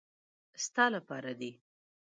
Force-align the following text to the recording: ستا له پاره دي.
ستا 0.65 0.85
له 0.93 0.99
پاره 1.07 1.33
دي. 1.39 1.51